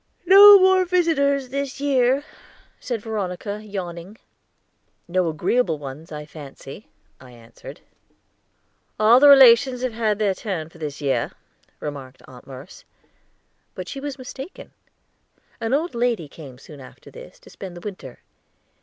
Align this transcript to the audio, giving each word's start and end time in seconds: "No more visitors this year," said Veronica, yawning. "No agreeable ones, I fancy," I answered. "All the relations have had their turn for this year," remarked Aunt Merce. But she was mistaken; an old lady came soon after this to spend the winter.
"No 0.25 0.57
more 0.59 0.83
visitors 0.83 1.49
this 1.49 1.79
year," 1.79 2.23
said 2.79 3.03
Veronica, 3.03 3.63
yawning. 3.63 4.17
"No 5.07 5.29
agreeable 5.29 5.77
ones, 5.77 6.11
I 6.11 6.25
fancy," 6.25 6.87
I 7.19 7.29
answered. 7.33 7.81
"All 8.99 9.19
the 9.19 9.29
relations 9.29 9.83
have 9.83 9.93
had 9.93 10.17
their 10.17 10.33
turn 10.33 10.69
for 10.69 10.79
this 10.79 11.01
year," 11.01 11.33
remarked 11.79 12.23
Aunt 12.27 12.47
Merce. 12.47 12.83
But 13.75 13.87
she 13.87 13.99
was 13.99 14.17
mistaken; 14.17 14.71
an 15.59 15.71
old 15.71 15.93
lady 15.93 16.27
came 16.27 16.57
soon 16.57 16.79
after 16.79 17.11
this 17.11 17.37
to 17.39 17.51
spend 17.51 17.77
the 17.77 17.81
winter. 17.85 18.21